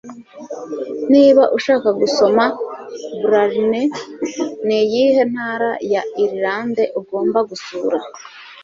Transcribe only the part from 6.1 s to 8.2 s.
Irlande ugomba gusura?